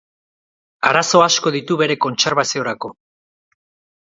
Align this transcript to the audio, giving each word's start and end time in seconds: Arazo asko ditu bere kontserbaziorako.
Arazo 0.89 1.21
asko 1.25 1.53
ditu 1.57 1.77
bere 1.83 1.99
kontserbaziorako. 2.07 2.93